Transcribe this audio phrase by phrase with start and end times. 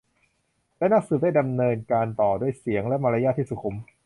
[0.77, 3.75] และนักสืบได้ดำเนินการต่อด้วยเสียงและมารยาทที่สุขุม